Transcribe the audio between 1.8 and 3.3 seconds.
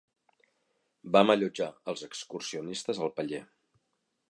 els excursionistes al